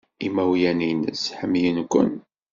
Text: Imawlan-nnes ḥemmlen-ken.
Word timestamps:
Imawlan-nnes 0.27 1.23
ḥemmlen-ken. 1.39 2.11